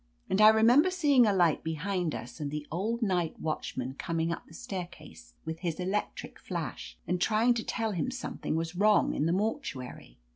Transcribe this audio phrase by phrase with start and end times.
[0.31, 4.47] And I remember seeing a light behind us and the old night watchman coming up
[4.47, 9.13] the staircase with his electric flash, and trying to tell him some thing was wrong
[9.13, 10.17] in the mortuary.